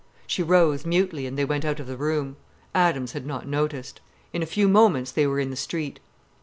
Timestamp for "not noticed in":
3.27-4.41